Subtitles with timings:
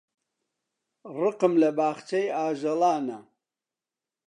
[1.19, 3.19] ڕقم لە باخچەی ئاژەڵانە.